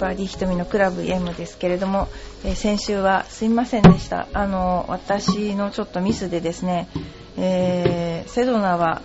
[0.00, 2.08] バーディー瞳のクラブ M ですけれども、
[2.44, 4.26] えー、先週はすいませんでした。
[4.32, 6.88] あの私のちょっとミスでですね、
[7.36, 9.02] えー、セドナは、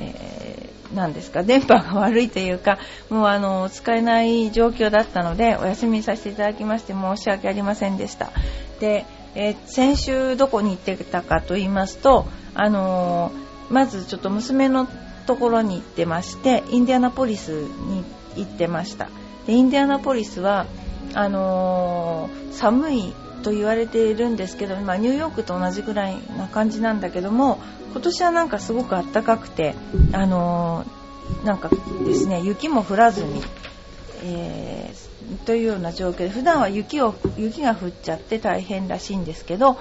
[0.00, 2.78] えー、何ですか電波が悪いというか
[3.10, 8.32] もうあの使えない状況だったのでお休みさせていただきまして申し訳ありませんでした。
[8.80, 9.04] で、
[9.34, 13.30] え先週どこに行ってたかと言いますとあの
[13.68, 14.88] まずちょっと娘の
[15.28, 18.02] ところに行ってましてインディアナポリスに
[18.36, 19.10] 行ってました。
[19.46, 20.64] でインディアナポリスは
[21.12, 27.58] あのー、寒いと言われているんですけど、まあ、ニューヨークと同じぐらいな感じなんだけども
[27.92, 29.74] 今年はなんかすごく暖かくて、
[30.12, 31.70] あのー、なんか
[32.06, 33.42] ですね雪も降らずに、
[34.22, 35.07] えー、
[35.44, 39.78] というような状況で普段は雪を雪が降っちゃって大変らしいんですけど、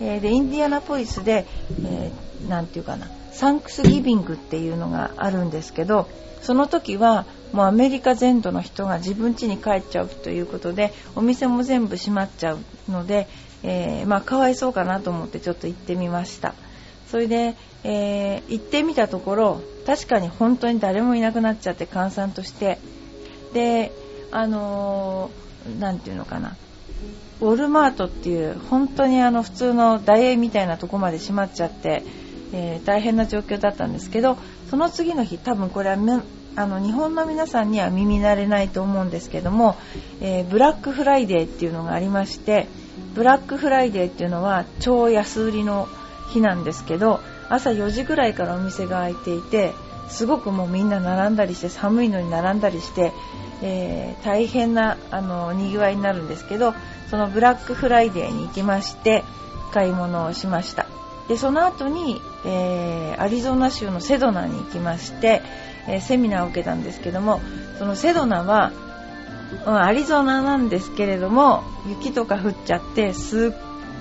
[0.00, 1.46] えー、でインディアナポリスで、
[1.84, 6.08] えー、て言うかなサンクスギビングっていうのがあるんですけど
[6.42, 13.28] その時はもうアメリカ全土の人が自分家に帰っちゃうということでお店も全部閉まっちゃうので、
[13.62, 16.54] えー、まあ、かわいそうかなと思ってちょっと行ってみました。
[17.10, 22.78] それで、えー、行ってみたところ確かに本当に誰もいなくなっちゃって閑散として
[23.52, 23.92] で
[24.30, 25.30] あの
[25.78, 26.56] 何、て言うのかな。
[27.40, 32.02] ウォルマートっていう本当にあの普通のダイエーみたいなとこまで閉まっちゃって
[32.52, 34.36] えー、大変な状況だったんですけど
[34.68, 36.22] その次の日多分これは
[36.56, 39.76] あの日本の皆さんには耳慣れないと思うんですけども、
[40.20, 42.66] えー、ブラックフライデーっていうのがありまして
[43.14, 45.88] ブラックフライデーっていうのは超安売りの
[46.32, 49.72] 日なんですけど朝4時ぐらいからお店が開いていて
[50.08, 53.12] すごくもうみんな並んだりして寒いのに並んだりして、
[53.62, 56.74] えー、大変なあのにぎわいになるんですけど
[57.10, 59.24] そのブラックフライデーに行きまして
[59.72, 60.86] 買い物をしました。
[61.28, 65.42] でその後に、えー、アリゾナ州のセドナに行きまして、
[65.86, 67.40] えー、セミナーを受けたんですけども
[67.78, 68.72] そのセドナは、
[69.64, 73.52] うん、アリゾナなんですけれども雪とか降っちゃってすっ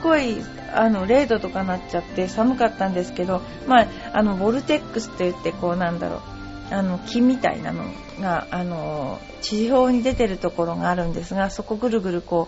[0.01, 0.37] ごい
[0.73, 6.38] あの0度とかなっちゃって寒かったんですけど、まあ、あのボルテックスって言ってこうなんだろう
[6.71, 7.83] あの木みたいなの
[8.19, 12.47] があの地表に出てるところがあるんですがそこぐるぐるこ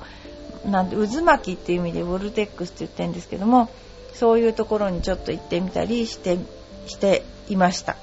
[0.66, 3.70] うなんて渦巻きっていう意味でボルテックスって言ってるんですけども
[4.14, 6.38] そういうところにちょっと行ってみたりして
[6.88, 7.96] していました。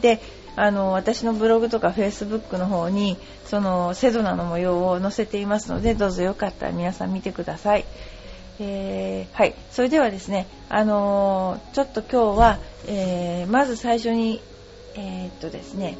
[0.00, 0.20] で
[0.56, 3.16] あの私のブログとかフェイスブックの方に
[3.46, 7.84] そのセドナの模様を載せていますのでどうぞよかったら皆さん見てください、
[8.58, 9.54] えー、はい。
[9.70, 14.42] それではですねあのちょっと今日は、えー、まず最初に
[14.96, 15.96] えー、っとですね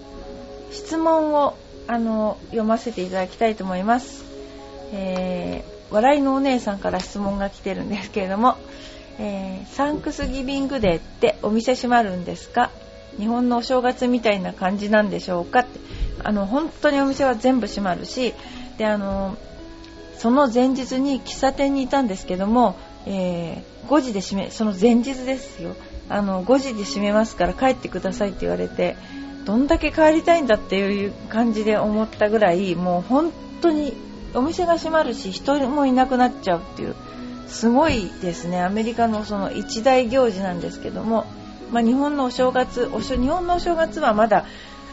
[0.70, 1.56] 質問を
[1.86, 4.24] あの読ませていただきたいと思います、
[4.92, 8.56] えー、笑いのお姉さんから質問が来てるんですけれども、
[9.18, 12.70] えー、サンクスギビングデーってお店閉まるんですか？
[13.18, 15.60] 日本のお正月みたいな感じなんでしょうか？
[15.60, 15.80] って
[16.22, 18.34] あの本当にお店は全部閉まるし
[18.78, 19.36] であの
[20.18, 25.74] その前日に喫茶店にいたんですけども、えー、5時で閉めその前日ですよ。
[26.10, 28.96] あの5時で閉めますから帰ってくださいって言われて
[29.44, 33.94] どんだけ帰りたいんだっていう感じで思ったぐらいもう本当に
[34.34, 36.94] お店が閉まるし人もいなくなっちゃうっていう
[37.48, 38.62] すごいですね。
[38.62, 41.26] アメリカのその一大行事なんですけども、
[41.72, 44.46] まあ、日本のお正月お日本のお正月はまだ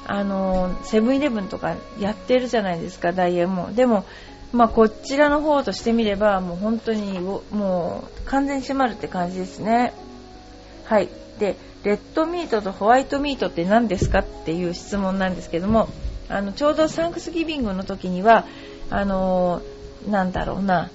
[0.07, 4.05] あのセブンイレブンとかやってるじゃないですかダイエーもでも、
[4.53, 9.93] まあ、こちらの方としてみればもう本当にもう完全に閉まるって感じですね。
[10.87, 11.09] はい。
[11.39, 15.87] でレッドミートとホワイトミートって何ですかっていう質問なんですけども
[16.29, 18.45] あのちょうどサンクスギビングの時には
[18.89, 19.61] あの
[20.09, 20.89] なんだろうな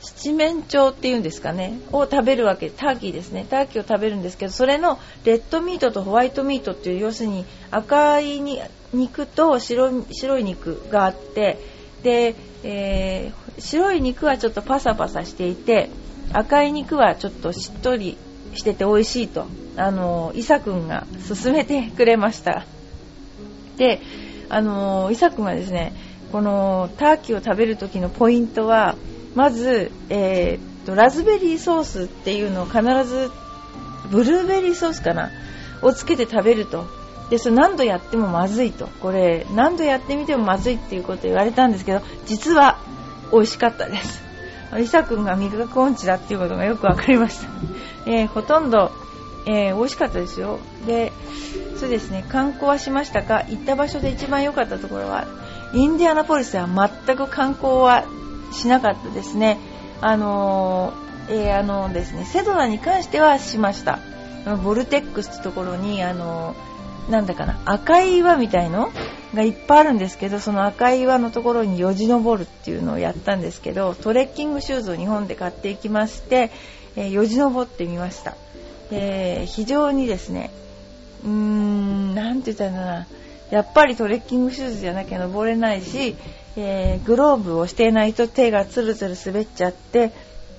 [0.00, 3.46] 七面鳥っていうんですかねを食べるわけターキーですね。
[3.48, 8.60] ターキーを食べるんですけどそれのレッドミートとホワイトミートっていう要するに赤いに
[8.92, 11.58] 肉と白白い肉があって
[12.02, 15.90] で、えー、白い肉はちょっとパサパサしていて
[16.32, 18.18] 赤い肉はちょっとしっとり
[18.54, 19.46] してて美味しいと。
[19.76, 22.64] あのイサ君が勧めてくれました。
[23.76, 24.00] で
[24.48, 25.92] あのイサ君はですね
[26.32, 28.96] このターキーを食べる時のポイントは
[29.34, 33.30] まず、えー、とラズベリーソースっていうのを必ず
[34.10, 35.30] ブルーベリーソースかな
[35.82, 36.84] をつけて食べると。
[37.28, 38.86] でそれ何度やってもまずいと。
[38.86, 42.78] これ何度やってみてもまずいっていうことを言われたんですけど実は
[43.32, 44.25] 美味しかったです。
[44.76, 47.48] リサ君が味覚音痴だっていうことがよく分かりました、
[48.06, 48.90] えー、ほとんど、
[49.46, 51.12] えー、美味しかったですよで
[51.78, 53.42] そうですね観光はしましたか？
[53.48, 55.26] 行った場所で一番良かったところは
[55.72, 58.04] インディアナポリスでは全く観光は
[58.52, 59.58] しなかったですね。
[60.00, 60.92] あの
[61.28, 63.98] えー、あのですね、セドナに関してはしました。
[64.62, 66.54] ボルテックスってところに、あの
[67.08, 68.90] なんだかな、赤い岩みたいの？
[69.34, 76.50] がいっぱいあるんですけどその赤い岩のところによじ登るっていうのをやったんですけどトレッキングシューズを日本で買っていきまして、
[76.94, 78.34] えー、よじ登ってみました、
[78.90, 80.50] えー、非常にですね
[81.24, 83.06] うーん何て言ったらいいんだな。
[83.50, 86.16] やっぱりトレッキングシューズじゃなきゃ登れないし、
[86.56, 90.12] えー、グローブをしていないと手がツルツル滑っちゃって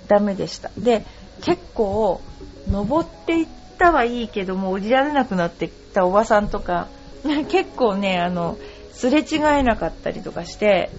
[0.08, 0.70] ダメでした。
[0.78, 1.04] で
[1.42, 2.22] 結構
[2.70, 3.48] 登っていっ
[3.78, 6.88] たはいいけども降りられなくなってきたおばさんとか
[7.50, 8.58] 結構ねあの
[8.94, 10.90] すれ違えなかったりとかして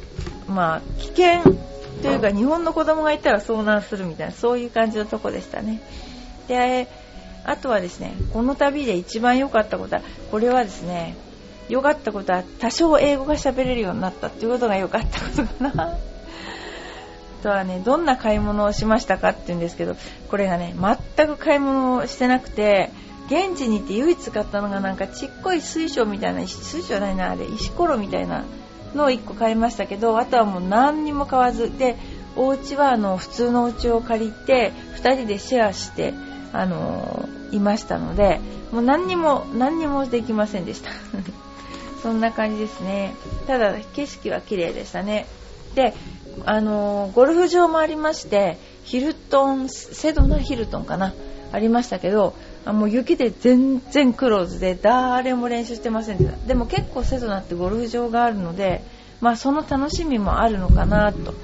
[0.47, 1.43] まあ危険
[2.03, 5.81] というか日本の子供がいたら遭難するみたいなそういう感じのとこでしたね。
[6.47, 6.88] で
[7.44, 11.17] あとはですねこの旅で一番良かったことはこれはですね
[11.69, 15.99] 良かったことは多少英語が喋れるようになったっていうことが良かったことかな。
[17.38, 19.96] とはねどんな買い物をしましたかって言うんですけど
[20.29, 20.75] これがね
[21.17, 22.90] 全く買い物をしてなくて
[23.26, 28.44] 現地に行って唯一買ったのがなんかちっこい水晶みたいな水晶ないなあれ石ころみたいな
[28.94, 31.96] のを1個買いましたけどあとはもう何にも買わずで
[32.37, 36.14] お家はあの普通のお家を借りて2人でシェアして
[36.52, 38.40] あのいましたので
[38.73, 40.90] もう何にも何にもできませんでした。
[42.02, 43.14] そんな感じですね。
[43.46, 45.26] ただ景色は綺麗でしたね。
[45.75, 45.94] で
[46.46, 51.14] あのゴルフ場もありましてヒルトンセドナヒルトンかな？
[51.52, 56.37] ありましたけどあもう雪で全然クローズで誰も練習してませんでした。
[56.46, 58.82] でも結構セドナってゴルフ場があるので、
[59.20, 61.35] まあ、その楽しみもあるのかなと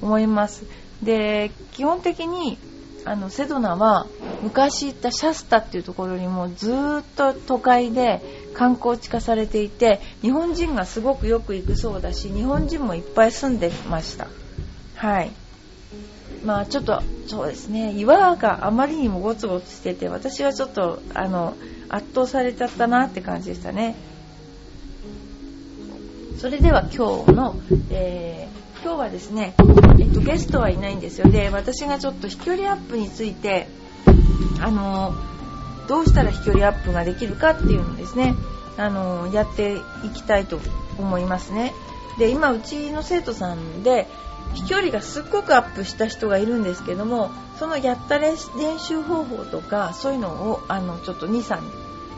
[0.00, 0.64] 思います。
[1.02, 2.58] で基本的に
[3.04, 4.06] あのセドナは
[4.42, 6.74] 昔行ったシャスタっていうところにもずっ
[7.16, 8.20] と都会で
[8.54, 14.28] 観光地化されていて日本人がすごくよく行くそうだし日本人もいっぱい住んでました。
[14.96, 15.30] はい。
[16.44, 17.92] まあちょっとそうですね。
[17.92, 21.54] 岩があまりにもゴツゴツしてて私はちょっとあの
[21.88, 23.94] 圧倒されちゃったなって感じでしたね。
[26.38, 27.54] それでは今日の、
[27.90, 29.54] えー、今日はですね、
[30.00, 31.30] えっと、ゲストはいないんですよ。
[31.30, 33.68] で私がちょっと飛距離アップについて
[34.60, 35.14] あの
[35.88, 38.34] どうしたら飛距離アップができるかっていうのをですね。
[38.76, 40.58] あのやっていきたいと
[40.98, 41.74] 思いますね。
[42.18, 44.06] で今うちの生徒さんで
[44.54, 51.70] 飛距離がすっごくアップした人がいるんですけどもそのやった練習方法とかそういうのをあのちょっと兄さんに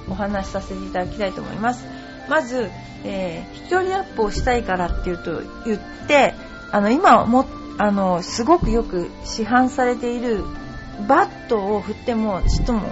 [0.08, 1.86] お話しさせていただきたいと思います。
[2.28, 2.70] まず、
[3.04, 6.34] えー、飛距離アップをしたいからっていうと言って
[6.72, 7.46] あの今も
[7.76, 10.44] あのすごくよく市販されている
[11.08, 12.88] バットを振ってもちっとも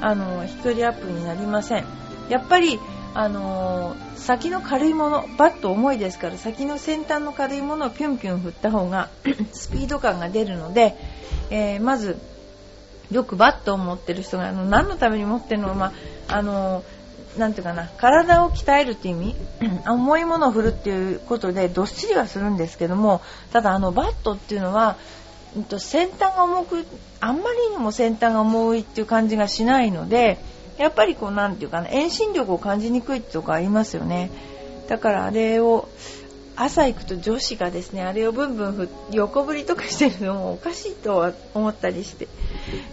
[0.00, 1.84] あの飛距離アップになりません。
[2.28, 2.78] やっぱり
[3.14, 9.08] あの、先の軽いものバット重いですから先の先端の軽いものをピュンピュン振った方が
[9.52, 10.96] スピード感が出るので、
[11.50, 12.18] えー、まず
[13.10, 15.92] よくバットを持ってる人があの何のために持ってるのは、ま
[16.28, 19.36] あ、あのー、ていうかな体を鍛えるっていう意味
[19.88, 23.22] 重いものを振るっていうことでどっしりはするんですけども
[23.52, 24.96] ただあのバットっていうのは
[25.78, 26.84] 先端が重く
[27.20, 30.38] あんまりにも先端が重いっていう感じがしないので
[30.78, 34.30] やっぱりこうなんていうかな遠心力を感じにくいってとこありますよね。
[34.88, 35.88] だからあれを
[36.54, 42.28] 朝行くと女子がですねあれをブンブン横振りとかしてるのもおかしいとは思ったりして。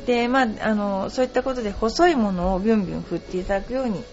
[0.05, 4.03] でまああのそういったことで細いものをビュンビュン振っていただくように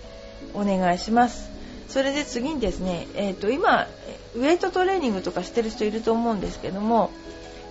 [0.54, 1.50] お願いします。
[1.88, 3.88] それで次にですね、えーと、今
[4.36, 7.10] ウェイトトレーニングとかしてる人いると思うんですけども、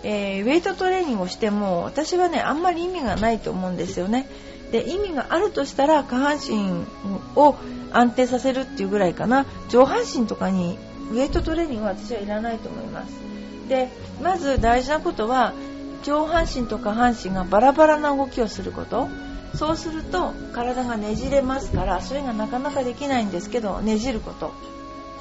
[0.03, 4.27] えー、ウェイトトレーニングをしても私はねあんまり意味がないと思うんですよね。
[4.71, 6.85] で意味があるとしたら下半身
[7.35, 7.55] を
[7.91, 9.45] 安定させるっていうぐらいかな。
[9.69, 10.77] 上半身とかに
[11.11, 13.11] ウエイトトレーニングは私はいらないと思います。
[13.67, 13.89] で
[14.21, 15.53] まず大事なことは
[16.03, 19.07] 上半身と下半身がバラバラな動きをすること。
[19.55, 24.53] そうすると体がねじれますからそれがなかなかできないんですけどねじること。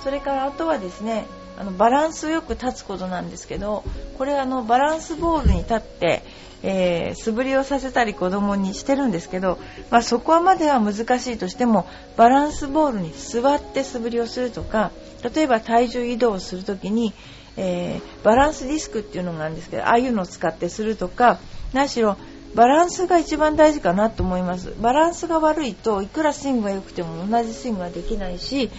[0.05, 1.27] それからあとはですね
[1.59, 3.83] あのバランスよく立つことなんですけど
[4.19, 6.23] これあのバランスボールに立って、
[6.65, 9.59] えー、素振りをさせたり子供にしてるんですけど、
[9.91, 14.91] まあ、そこまでは難しいとしてもバランスボールに座って素振りをするとか
[15.35, 17.15] 例えば体重移動をするときに、
[17.57, 21.39] えー、バランスディスクっていうのがあるんですけどああいうのを使ってするとか
[21.73, 22.17] 何しろ
[22.57, 24.75] バランスが一番大事かなと思います。
[24.81, 28.71] バランスが悪いといくらスイングが良くても同じスイングができないし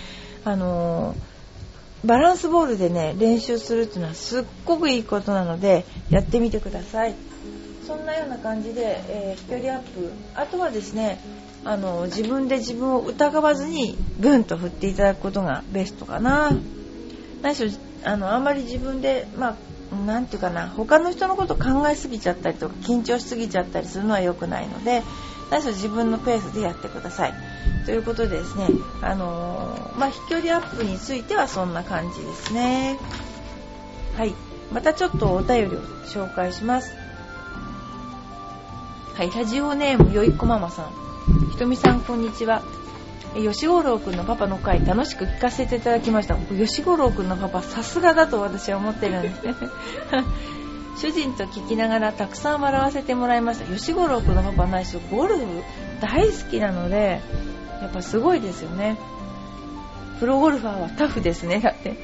[0.44, 1.29] あのー
[2.06, 7.16] バランスボールでね練習するっていうのはすっごくいいことなのでやってみてください。
[7.86, 10.12] そんなような感じで、えー、飛距離アップ。
[10.36, 11.20] あとはですね
[11.66, 16.52] あの自分で自分を疑わずにブンと振っていただくことがベストかな。
[17.42, 17.72] 何しろ
[18.04, 19.58] あのあんまり自分で、ま
[19.92, 25.04] あ、なんていうかな他の人のこと考えすぎちゃったりとか緊張しすぎちゃったりするのは良くないので
[25.50, 27.34] 何しろ自分のペースでやってください。
[27.86, 28.68] ということでですね、
[29.02, 33.00] あのー、まあ、飛距離アップについてはそんな感じですね。
[34.16, 34.36] はい。
[34.72, 36.94] またちょっとお便りを紹介します。
[39.16, 39.32] はい。
[39.32, 41.50] ラジオネームよいこママさん。
[41.52, 42.62] ひとみさんこんにちは。
[43.36, 46.36] 吉五郎くんのパパの回楽しく聞かせていただきました。
[46.36, 49.56] 吉五郎くんのパパさすがだと私は思ってるんですね。
[51.00, 53.66] 主人と聞きながらたくさん笑わせてもらいました。
[53.66, 55.46] 吉五郎くんのパパないしゴルフ
[56.02, 57.22] 大好きなので
[57.82, 58.98] やっぱすごいですよね。
[60.20, 61.62] プロゴルファーはタフですね。
[61.62, 61.96] だって。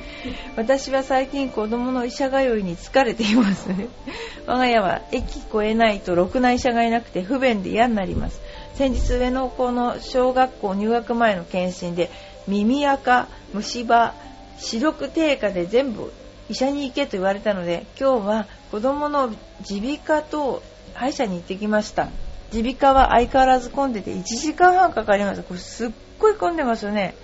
[0.55, 3.67] 私は最近子供の医者通いに疲れています。
[4.47, 8.39] 我が家は駅越えないとろくな医者がいなくて不便で嫌になります。
[8.75, 12.09] 先日上野子の小学校入学前の検診で
[12.47, 14.13] 耳垢虫歯
[14.57, 16.13] 視力低下で全部
[16.49, 19.31] 医者に行けと言われたので今日は子供の
[19.69, 20.61] 耳鼻科と
[20.93, 22.09] 歯医者に行ってきました。
[22.53, 25.43] 耳鼻科は相変わらず混んでて1時間半かかりました。
[25.43, 27.15] これすっごい混んでますよね。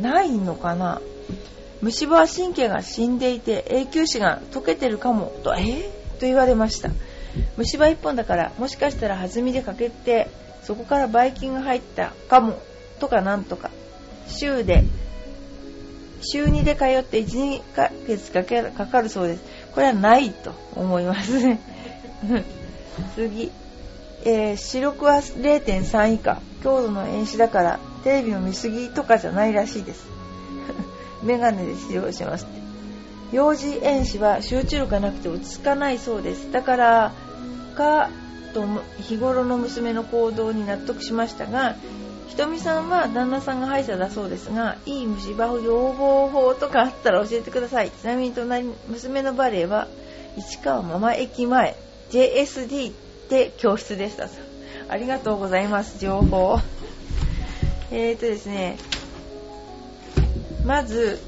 [0.00, 1.00] ないのかな。
[1.80, 5.32] 虫歯は神経が死んでいて永久歯が溶けてるかも。
[5.42, 5.60] とえ？
[5.60, 5.82] ー、
[6.18, 6.90] と言われました。
[7.56, 10.28] 虫歯1本だからもしかしたら弾みで欠けて
[10.62, 12.58] そこからばい菌が入ったかも。
[13.00, 13.70] とかなんとか。
[14.28, 14.84] 週で
[16.24, 19.42] 週2で通って12ヶ月かけかかるそうです。
[19.74, 21.38] これはないと思います。
[21.38, 21.60] ね
[23.14, 23.50] 次、
[24.24, 26.40] えー、視力は0.3以下。
[26.62, 30.06] 強度の遠視だからテレビを見すぎとかじゃないらしいです。
[31.22, 32.46] メガネで治療します
[33.32, 36.50] 幼児遠視は集中力がなくて落ち着かないそうです。
[36.50, 37.12] だから
[37.76, 38.08] か
[38.54, 38.64] と
[39.02, 41.74] 日頃の娘の行動に納得しましたが
[42.28, 47.90] ひとみさんは旦那さんが歯医者だそうですがいい虫歯予防法とかあったら教えてください。
[47.90, 49.88] ちなみに隣娘のバレエは
[50.36, 51.76] 市川ママ駅前
[52.10, 52.92] JSD
[53.28, 54.28] で教室でした。
[54.88, 56.58] ありがとうございます情報。
[57.90, 58.76] えーとですね
[60.64, 61.20] まず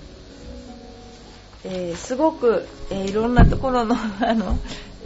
[1.69, 4.57] えー、すごく、えー、いろんなところのあの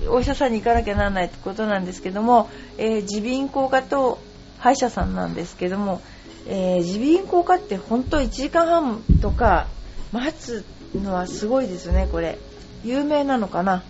[0.09, 4.18] お医者さんに行かなきゃならないってことなんですけどもえ耳鼻咽喉科と
[4.61, 6.00] 歯医者さんなんですけども
[6.47, 9.67] 耳鼻咽喉科って本当1時間半とか
[10.12, 10.64] 待つ
[10.95, 12.38] のはすごいですねこれ。
[12.85, 13.83] 有名なのかな。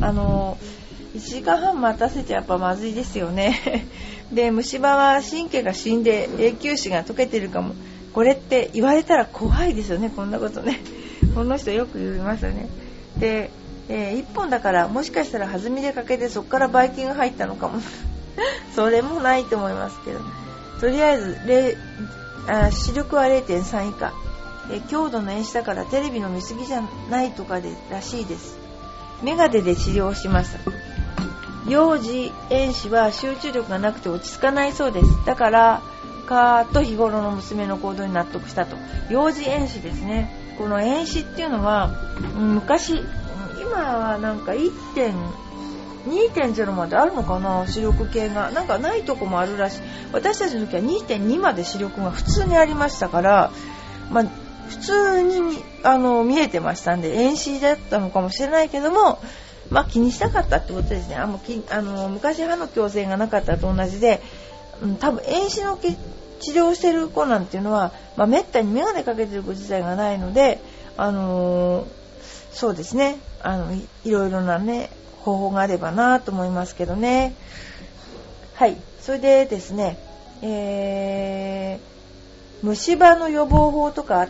[0.00, 0.58] あの
[1.14, 3.86] 1時間半待たせてやっぱまずいですよね。
[4.32, 7.74] で虫歯は神経が死んで永久歯が溶けてるかも。
[8.12, 10.80] これって言われたら怖いですよねこんなことね。
[11.34, 12.68] この人よく言いますよね。
[13.18, 13.50] で、
[13.88, 17.80] えー、1本だからもしかしたら弾みでかけてそこからばい菌が入ったのかも。
[18.74, 20.20] それもないと思いますけど
[20.80, 21.36] とりあえず
[22.48, 24.12] あ視力は0.3以下、
[24.70, 28.58] え、強度の遠視だからテレビの見過ぎじゃないとかでらしいです。
[29.22, 30.58] メガネで治療しました
[31.68, 35.24] 幼児遠視は集中力がなくて落ち着かないそうです。
[35.24, 35.82] だから
[36.26, 38.76] かと日頃の娘の行動に納得したと。
[39.10, 40.54] 幼児遠視ですね。
[40.58, 41.90] この遠視っていうのは
[42.34, 43.04] 昔
[43.60, 44.54] 今はなんか
[46.06, 47.66] 2.0まであるのかな？
[47.66, 48.50] 視力計が。
[48.50, 49.80] なんかないとこもあるらしい。
[50.12, 53.50] 私たちの時は2.2まで視力が普通にありましたから、
[54.10, 54.24] まあ、
[54.68, 59.18] 普通にあの見えてましたんで遠視だったのかもしれないけども
[59.72, 61.16] まあ、気にしたかったってことですね。
[61.16, 64.20] あもうきあの昔歯の矯正がなかったと同じで、
[64.82, 70.60] うん、多分遠視の治療してる子なんていうのは、まあ、めったに眼鏡かけてる子自体がないので、
[70.98, 71.86] あのー、
[72.52, 73.16] そうですね。
[73.42, 74.90] あのいいろいろなね
[75.24, 77.34] 方法があればなと思いますけどね。
[78.54, 78.76] はい。
[79.00, 79.98] それでですね、
[80.42, 84.28] えー、虫歯の予防法とか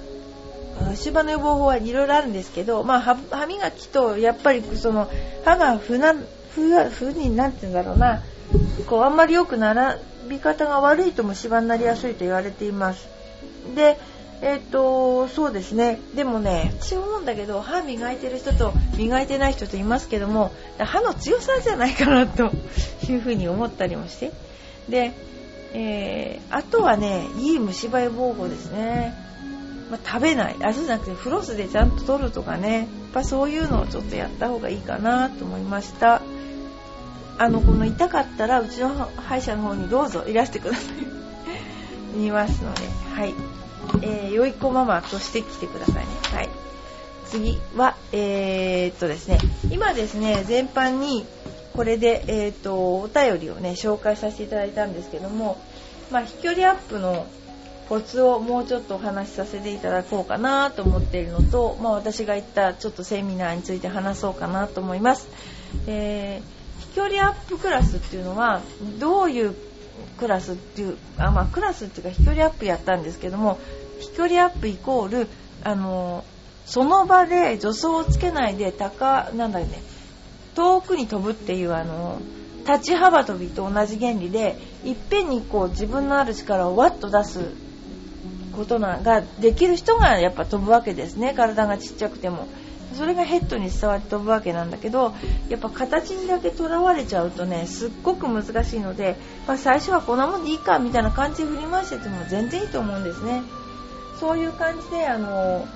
[0.90, 5.10] 虫歯の予防法はいろいろあるんですけど、まあ、歯磨きとやっぱりその
[5.44, 6.14] 歯が不な
[6.54, 8.22] 不不になって言うんだろうな。
[8.86, 13.08] こうあんまり良くならび方が悪いと虫歯になりやすいと言われています。
[13.74, 13.98] で、
[14.42, 16.00] えっ、ー、と、そうですね。
[16.14, 22.50] でもね、私思うんだけど、歯磨いてる人と磨いてない人といますけども、歯の強さじゃないかなと
[23.08, 24.32] いうふうに思ったりもして。
[24.88, 25.12] で、
[25.74, 29.14] えー、あとはね、いい虫歯予防法ですね。
[29.90, 30.56] まあ、食べない。
[30.62, 32.78] あ、そうじゃなくて、フロスでちゃんと取るとかね。
[32.78, 36.20] やっぱそういうのをちょっとやった方がいいかなと思いました。
[37.38, 40.94] あのこの痛かったらうちの歯医者の方にどうぞいらしてください
[42.14, 42.82] 言いますので
[43.14, 43.34] はい
[44.02, 46.02] えー、よい子ママとして来てくださいね。
[46.32, 46.48] はい。
[47.26, 49.38] 次はえー、っとですね。
[49.70, 51.26] 今ですね全般に
[51.74, 55.58] これでえー、っとお便りをね紹介させていただいたんですけども
[56.10, 57.26] まあ飛距離アップの
[57.88, 65.28] コツをもうちょっとお話しさせていただこうかなと思っているのと、まあ、私が行ったちょっとセミナーについて話そうかなと思います。
[65.86, 68.62] えー、飛距離アップクラスっていうのは
[68.98, 69.54] どういう
[70.18, 73.58] クラスっていうあ、まあ、クラスっていうか飛距離アップやったんですけども
[74.00, 75.28] 飛距離アップイコール
[75.62, 76.24] あの
[76.66, 79.82] その場で助走をつけないで高なんだね
[80.54, 82.20] 遠くに飛ぶっていうあの
[82.66, 87.40] 立ち幅跳びと同じ原理でいっぺんにこう自分のある力をワッと出す
[88.52, 91.32] ことができる人がやっぱ飛ぶわけですね。
[91.34, 92.46] 体がちっちゃくても。
[92.94, 95.14] それがヘッドに伝わって飛ぶわけなんだけど
[95.48, 103.42] やっぱ形にだけとらわれちゃうとねすっごく難しいので、まあ、最初はこんなもんでいいかみたいな感じで振り回してても全然いいと思うんですね。
[104.18, 105.66] そういう感じであの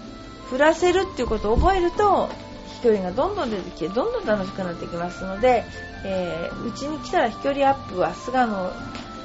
[0.51, 2.29] 振らせるっていうことを覚えると
[2.77, 5.65] 飛距離がどんどん出てきてどんどん楽しくなってきますので
[6.09, 8.73] えー、うちに来たら飛距離アップは菅野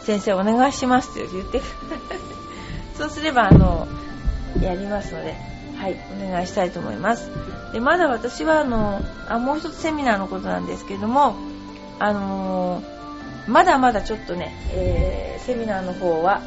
[0.01, 1.61] 先生お願いしますって言って
[2.97, 3.87] そうすればあの
[4.59, 5.60] やりますので。
[5.81, 7.31] はいお願いしたいと思います
[7.73, 11.35] でまだ私はあのあもう一つセミナーのことなんですけども
[11.97, 16.43] あのー、まだまだちょっとね、えー、セミナーの方は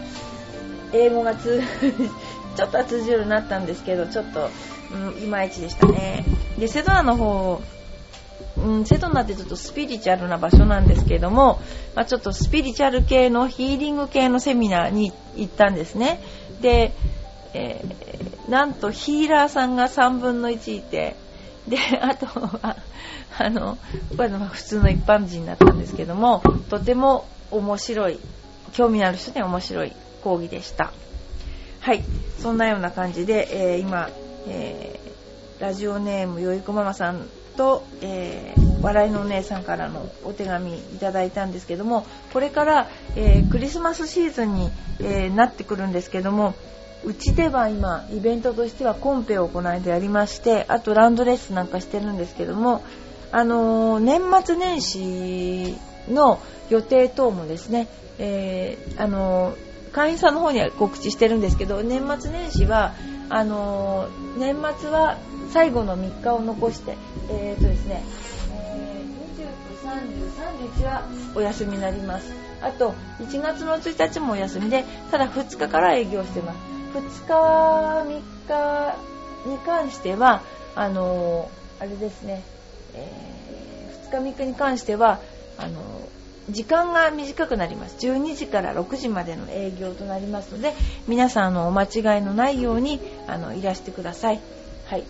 [0.93, 1.61] 英語が通
[2.55, 4.51] ちょっとは通じるようになったんですけどちょっと、
[4.93, 6.25] うん、いまいちでしたね
[6.57, 7.61] でセドナの方
[8.57, 11.61] うん、セドナってちょっとスピリチュアルな場所なんですけども、
[11.97, 16.21] まあ、ちょっとスピリチュアル系のヒーリング系のセミナーに行ったんですね。
[16.61, 16.93] で、
[17.55, 21.17] えー、なんとヒーラーさんが3分の1いて、
[21.69, 22.77] で、あとは、
[23.39, 23.79] あの、
[24.17, 28.19] これは普通の一般人だったんですけども、とても面白い、
[28.73, 29.93] 興味のある人に面白い
[30.23, 30.93] 講義でした。
[31.81, 32.03] はい、
[32.41, 34.09] そんなような感じで、えー、今、
[34.49, 44.71] えー、ラジオネームよいこママさんと、えー、笑いのお姉さんからのお手紙いただいたんですけどもこれから、えー、クリスマスシーズンに、
[45.01, 46.55] えー、なってくるんですけども
[47.05, 52.83] うちでは今イベントとしてはコンペを行いでやりましてあとランドレッスンなんかしてるんですけども
[53.31, 55.77] あの年末年始
[56.09, 57.89] の予定等もですね、
[58.19, 59.57] えーあの
[59.93, 62.95] 会員さんの方には告知してるんですけど年末年始は
[63.29, 65.19] あの年末は
[65.53, 66.97] 最後の3日を残して、
[67.31, 68.03] えーとですね
[68.51, 71.05] えー、29、30、31は
[71.37, 72.33] お休みになります。
[72.61, 76.74] あと、1月の1日もお休みで、ただ2日から営業してます。
[76.99, 77.33] 2日、
[78.03, 78.95] 3
[79.47, 80.43] 日に関しては、
[80.75, 82.43] あの、あれですね、
[82.95, 85.21] えー、2日、3日に関しては、
[85.59, 85.81] あの、
[86.51, 87.97] 時間が短くなります。
[88.07, 90.75] 12時から6時までの営業となりますので、
[91.09, 94.41] 皆さん、の、お間違いのないように、あの、いらしてください。
[94.87, 95.05] はい。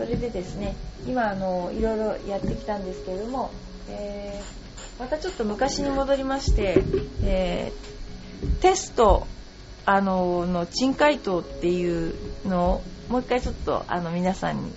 [0.00, 0.76] それでですね
[1.06, 3.50] 今あのいろいろやってきたんですけれども、
[3.90, 6.82] えー、またちょっと昔に戻りまして、
[7.22, 9.26] えー、テスト
[9.92, 12.14] あのの珍回答っていう
[12.46, 14.72] のをもう一回ちょっとあの皆さんに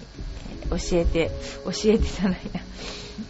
[0.72, 1.30] 教えて
[1.66, 2.62] 教えてじゃないな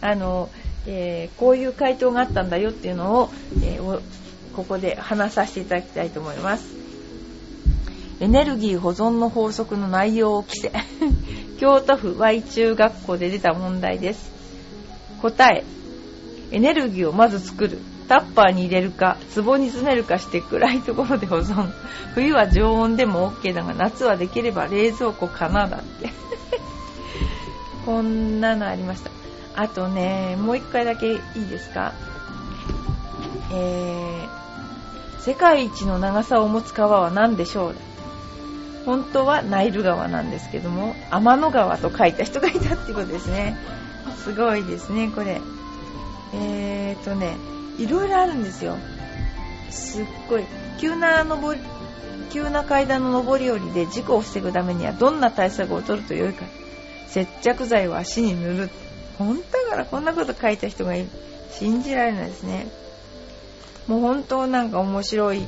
[0.10, 0.48] あの、
[0.86, 3.30] えー、こういう回答があったんだよっていうのを,、
[3.62, 4.00] えー、
[4.56, 6.74] ここで話させていただきたいと思います
[8.20, 10.72] エネルギー保存の法則の内容を規制
[11.60, 14.32] 京都府 Y 中学校で出た問題です。
[15.20, 15.64] 答え、
[16.50, 17.78] エネルギーをまず作る。
[18.08, 21.70] タッパーに入れるか、壺に詰めるかして暗いところで保存。
[22.14, 26.10] 冬は常温でも OK だが、夏はできれば冷蔵庫かなだって。
[27.86, 29.10] こんなのありました。
[29.56, 31.92] あとね、もう一回だけいいですか？
[33.52, 37.74] えー、世界一の長さを持つ川は何でしょう？
[38.84, 43.56] 本当はナイル川なんですけども天の川と書いた人がいたってことですね
[44.18, 45.40] すごいですねこれ
[46.34, 47.36] えーとね
[47.78, 48.76] いろいろあるんですよ。
[49.70, 50.44] すっごい。
[50.78, 51.60] 急な登り
[52.30, 56.44] 急な階段の上り下りで事故を防ぐためにはどんな対策を取るとよいか。
[57.06, 58.70] 接着剤を足に塗る。
[59.18, 61.08] 本当だからこんなこと書いた人がいる。
[61.52, 62.66] 信じられないですね。
[63.86, 65.46] もう本当なんか面白い。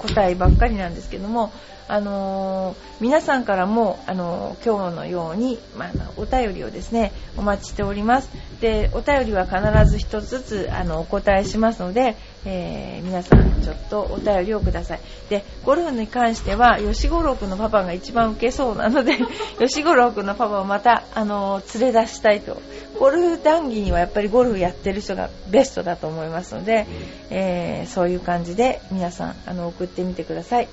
[0.00, 1.52] 答えばっかりなんですけども
[1.90, 8.30] あのー、皆さんからも、あのー、今日のように、まあ、お便りをですねお待ちしております。
[8.60, 9.60] でお便りは必
[9.90, 15.00] ず1つずつあのお答えしますので、えー、皆さんちょっとお便りをください。
[15.30, 19.18] でゴルフに関しては吉五郎君のパパが一番受けそうなので
[19.58, 22.62] 吉五郎君のパパをまた、あの連れ出したいと。
[23.00, 26.86] ゴルフ談義にはやっぱりゴルフやってる人がベストだと思いますので、
[27.30, 30.68] えそういう感じで皆さんあの送っててみてください。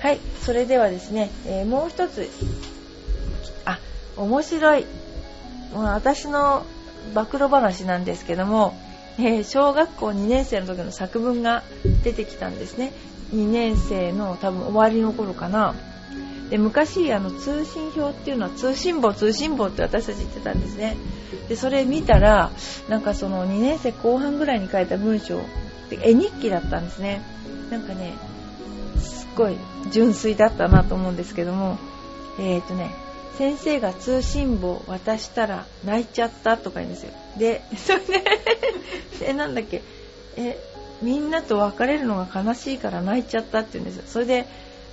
[0.00, 2.28] はいそれではですね、えー、もう一つ
[3.64, 3.78] あ
[4.16, 4.86] 面白い。
[5.72, 6.66] もう私の
[7.14, 8.74] 暴露話なんですけども、
[9.18, 11.62] えー、小学校2年生の時の作文が
[12.04, 12.92] 出てきたんですね。
[13.32, 15.74] 2年生の多分終わりの頃かな。
[16.50, 20.96] で昔あの通信表っていうのは通信簿通信簿って私たち言ってたんですね。
[21.48, 22.50] でそれ見たら
[22.88, 25.40] なんかその2年生後半ぐらいに書いた文章
[25.90, 27.22] 絵日記だったんですね。
[27.70, 28.12] なんかね
[29.36, 29.56] ごい
[29.90, 31.78] 純粋だったなと思うんですけども
[32.38, 32.94] えっ、ー、とね
[33.38, 37.12] 先生が通信簿渡したら泣いちゃったとか言うんですよ。
[37.38, 38.24] で それで
[39.22, 39.82] えなんだっけ。
[40.36, 40.58] え
[41.02, 44.02] みんなと別れるのが悲しいから泣いちゃったって言うんですよ。
[44.06, 44.46] それで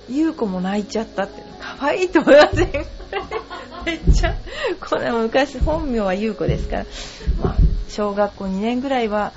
[0.08, 2.70] 優子も泣いちゃったって可愛いと思いません。
[3.86, 4.34] めっちゃ
[4.80, 6.86] これ昔本名は優子ですから、
[7.42, 7.56] まあ、
[7.88, 9.32] 小学校2年ぐらいは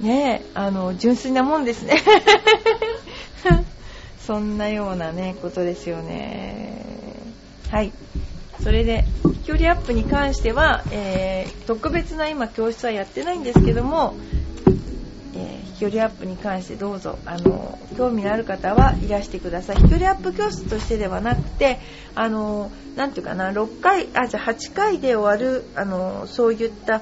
[0.00, 2.02] ねあの純粋なもんですね。
[4.28, 6.84] そんなようなねことですよね。
[7.70, 7.92] はい。
[8.62, 14.16] それで飛距離アップに関しては、えー、特別な今教室はやってないんですけども、
[15.34, 19.76] えー、飛距離アップに関してどうぞあの興味のある方はいらしてください。
[19.76, 21.80] 飛距離アップ教室としてではなくて
[22.14, 27.00] あのなていうかな6回あじゃあ8回で終わるあのそういった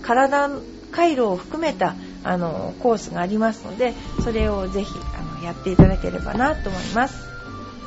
[0.00, 0.48] 体
[0.92, 7.28] 回路を含めたあのコースがありますのでそれをぜひあやっていただければなと思います。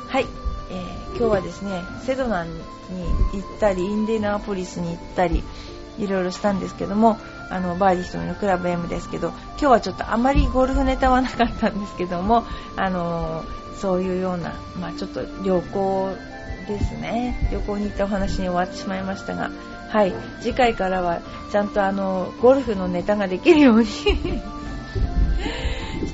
[0.08, 0.26] はい、
[0.70, 2.50] えー、今日はですねセドナに
[3.34, 5.42] 行ったりインディナーポリスに行ったり
[5.98, 7.18] いろいろしたんですけども
[7.50, 12.44] あのバーディー瞳のクラブ M ですけど今日はちょっとあまりゴルフネタはなかったんですけども
[12.76, 13.44] あの
[13.80, 16.16] そういうような、まあ、ちょっと旅行
[16.66, 17.48] ですね。
[17.50, 19.50] 旅行に行ったお話に終わってしまいましたが
[19.88, 20.12] はい。
[20.40, 24.04] 次回からはちゃんとあのゴルフのネタができるように し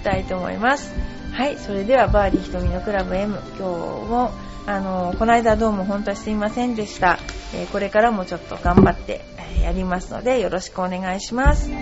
[0.04, 0.92] たいと思います。
[1.34, 4.30] はいそれではバーディー瞳のクラブ M 今日も
[4.66, 7.18] あのこの間どうも本当はすいませんでした、
[7.52, 9.20] えー、これからもちょっと頑張って
[9.60, 11.72] やりますのでよろしくお願いします。